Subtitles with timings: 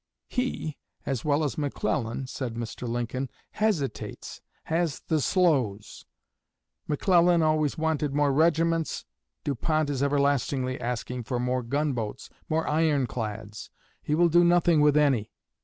[0.25, 2.87] 'He, as well as McClellan,' said Mr.
[2.87, 6.07] Lincoln, 'hesitates has the slows.
[6.87, 9.05] McClellan always wanted more regiments;
[9.43, 13.69] Du Pont is everlastingly asking for more gun boats more iron clads.
[14.01, 15.29] He will do nothing with any.